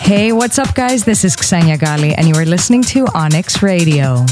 [0.00, 1.04] Hey, what's up, guys?
[1.04, 4.24] This is Xenia Ghali, and you are listening to Onyx Radio.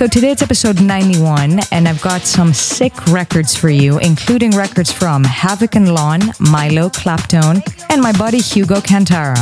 [0.00, 4.90] So today it's episode 91, and I've got some sick records for you, including records
[4.90, 7.60] from Havoc and Lawn, Mylo Claptone,
[7.90, 9.36] and my buddy Hugo Cantarra.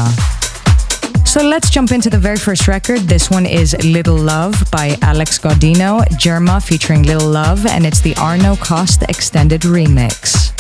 [1.25, 3.03] So let's jump into the very first record.
[3.03, 8.17] This one is Little Love by Alex Gaudino, Germa featuring Little Love, and it's the
[8.17, 10.58] Arno Cost Extended Remix.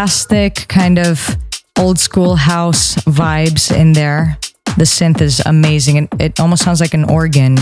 [0.00, 1.36] Fantastic kind of
[1.78, 4.38] old school house vibes in there.
[4.78, 7.58] The synth is amazing and it almost sounds like an organ.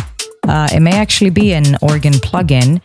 [0.46, 2.80] Uh, it may actually be an organ plugin,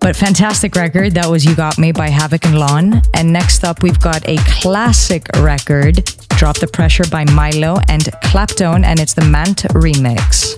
[0.00, 1.14] but fantastic record.
[1.14, 3.00] That was You Got Me by Havoc and Lawn.
[3.14, 8.84] And next up, we've got a classic record, Drop the Pressure by Mylo and Claptone,
[8.84, 10.56] and it's the Mant remix.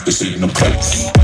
[0.00, 1.21] the signal place.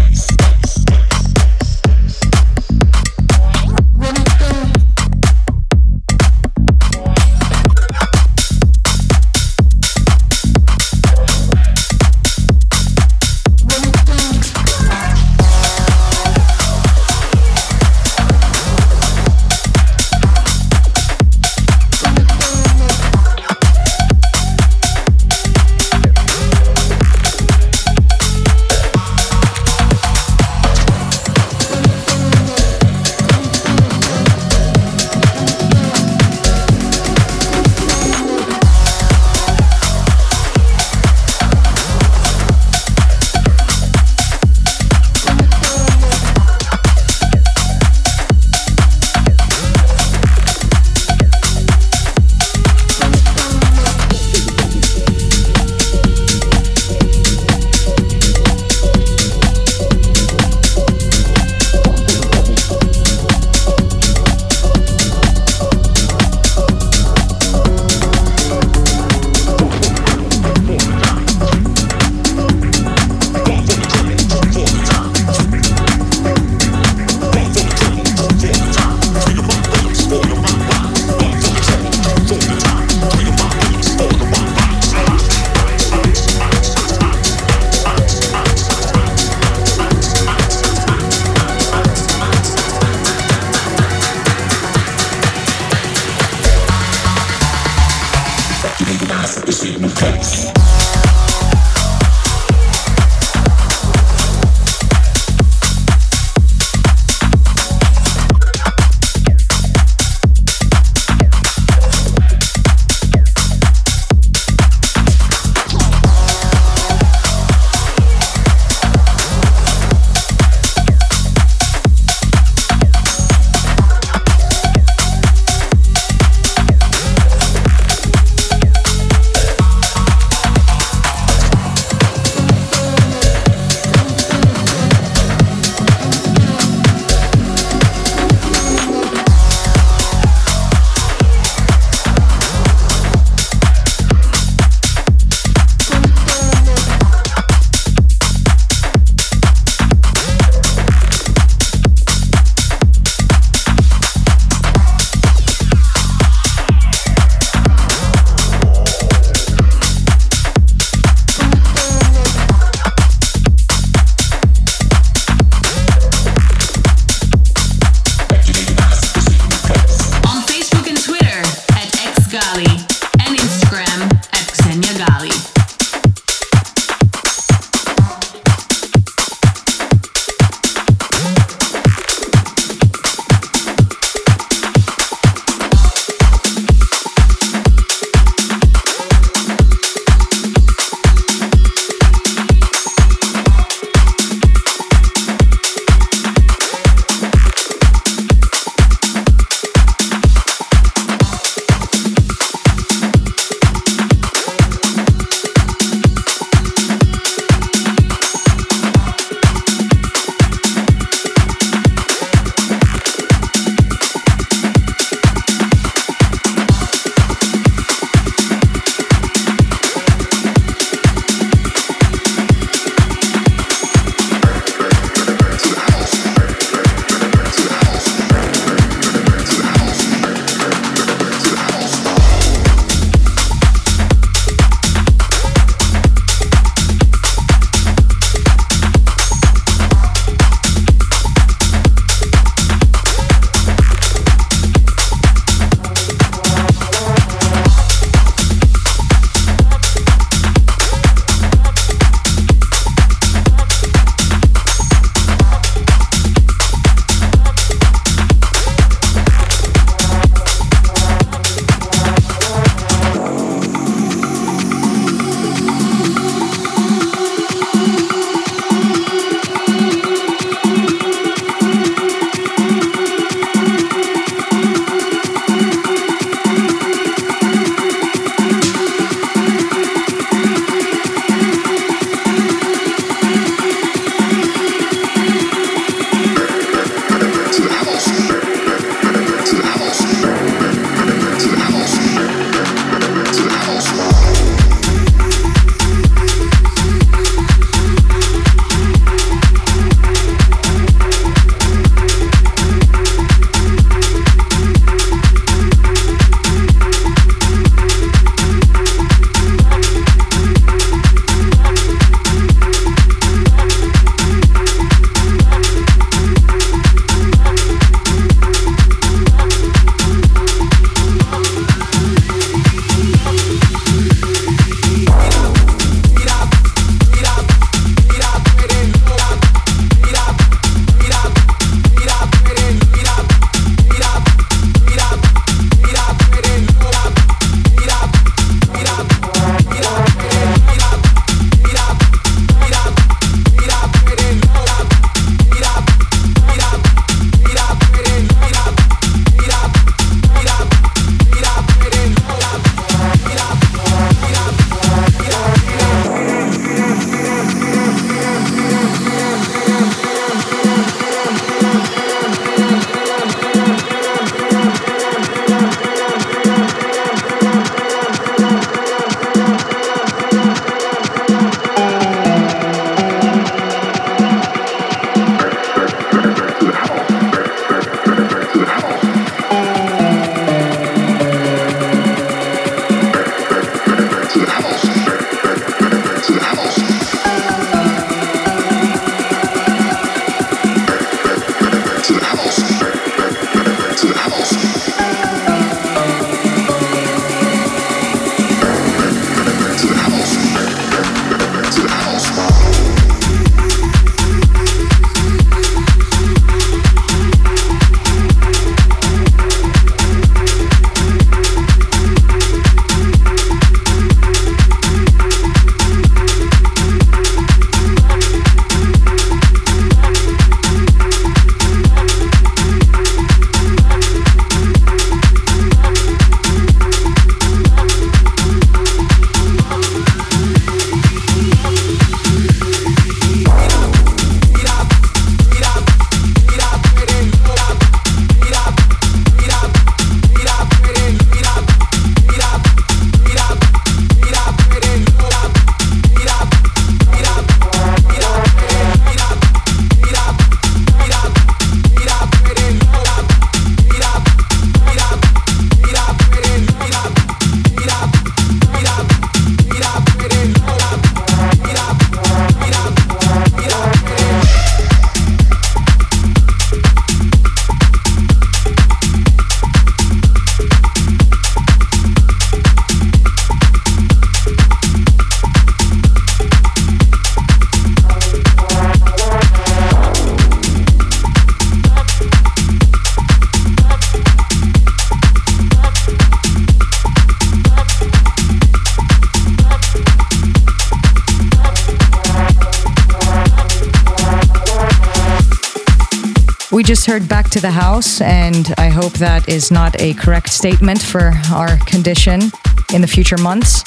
[497.09, 501.33] Heard Back to the House, and I hope that is not a correct statement for
[501.51, 502.53] our condition
[502.93, 503.83] in the future months.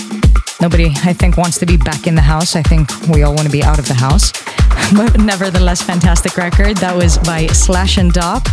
[0.60, 2.56] Nobody, I think, wants to be back in the house.
[2.56, 4.32] I think we all want to be out of the house.
[4.96, 6.78] But nevertheless, fantastic record.
[6.78, 8.48] That was by Slash and Dop.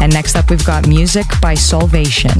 [0.00, 2.38] And next up, we've got music by Salvation.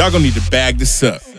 [0.00, 1.29] Y'all gonna need to bag this up.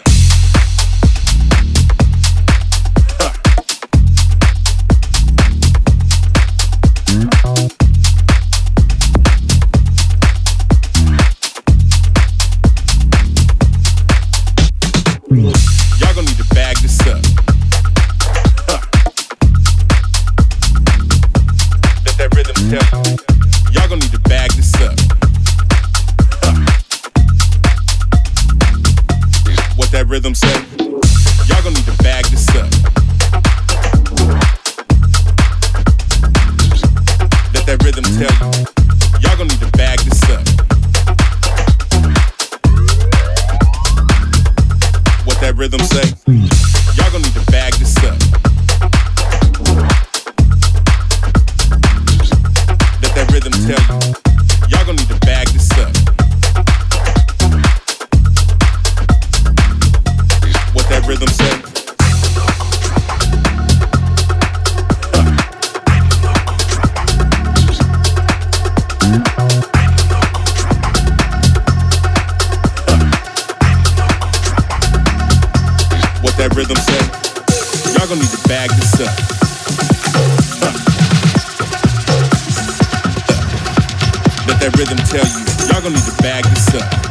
[85.82, 87.11] y'all gonna need to bag this up.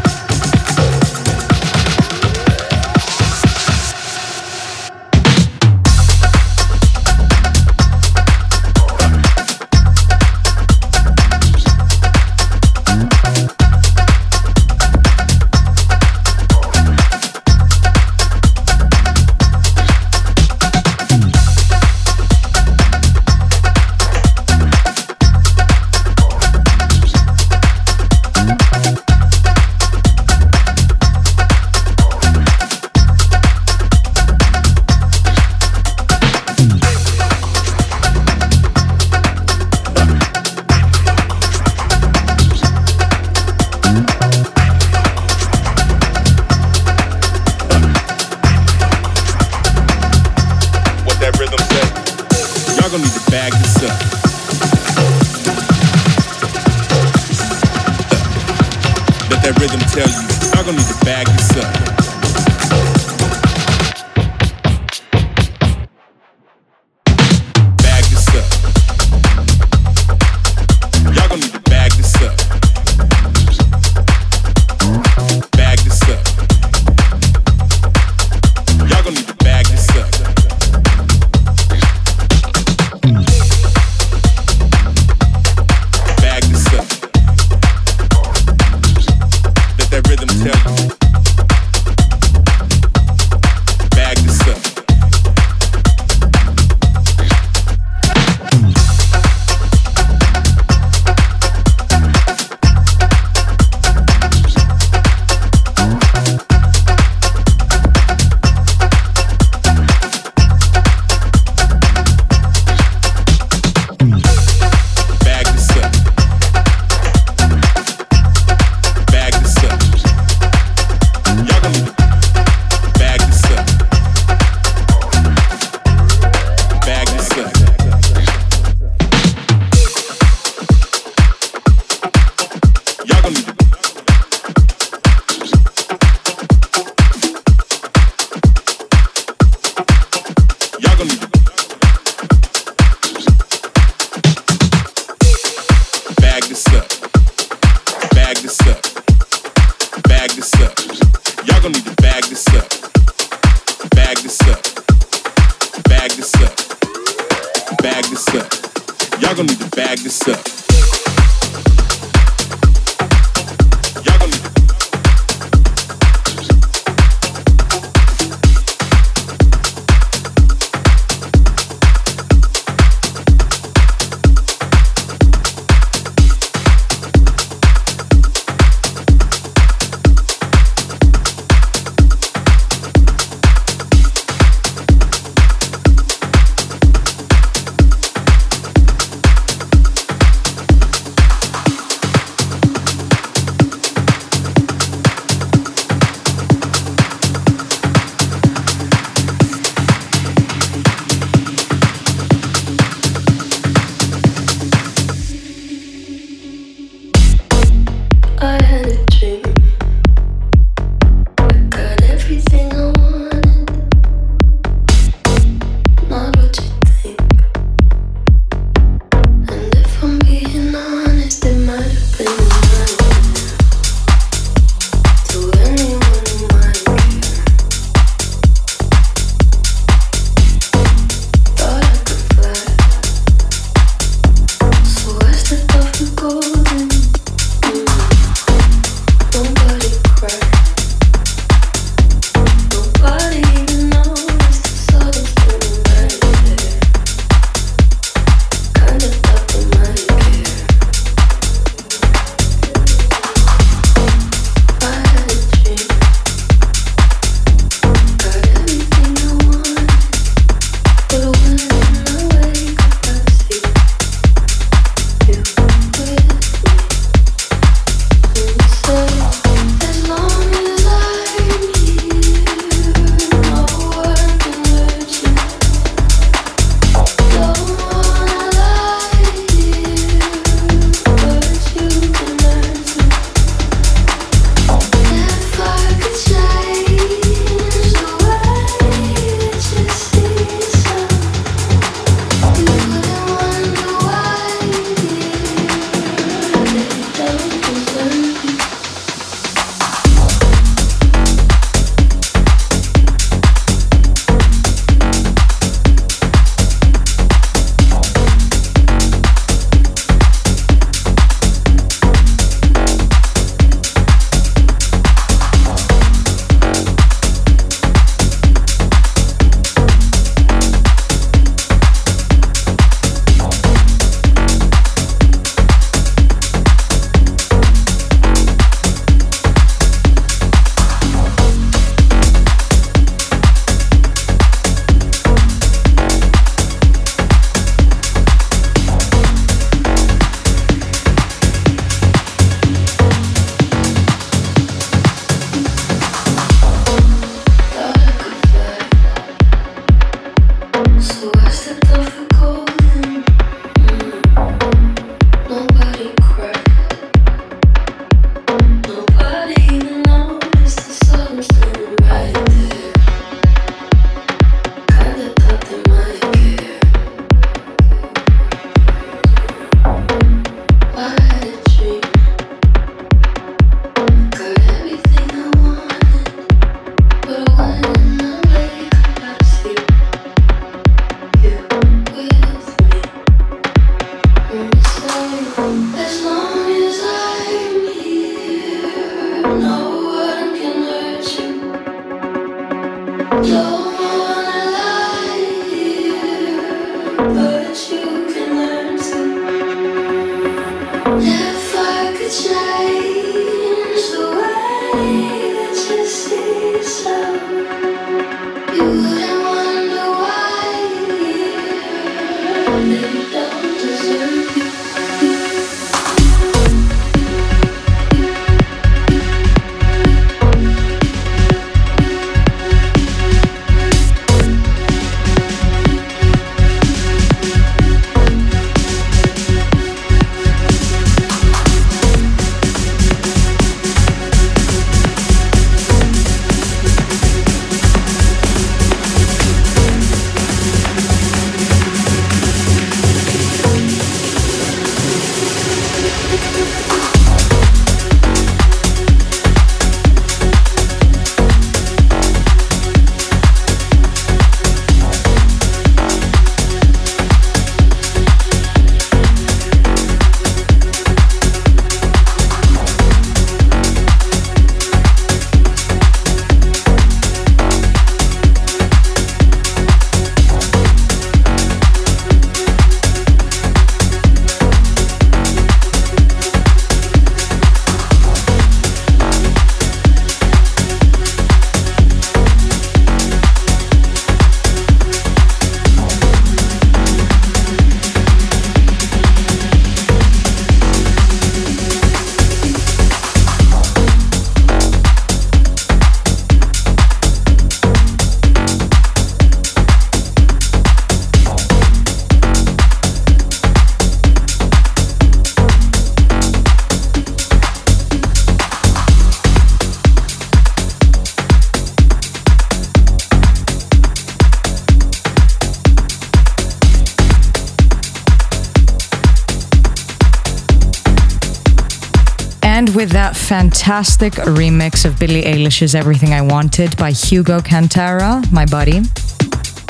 [523.61, 529.03] Fantastic remix of Billie Eilish's Everything I Wanted by Hugo Cantarra, my buddy,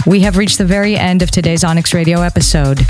[0.08, 2.80] we have reached the very end of today's Onyx Radio episode.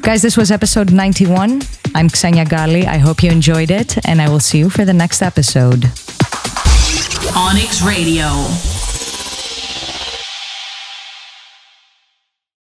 [0.00, 1.60] Guys, this was episode 91.
[1.94, 2.86] I'm Xenia Ghali.
[2.86, 5.84] I hope you enjoyed it, and I will see you for the next episode.
[7.36, 8.73] Onyx Radio.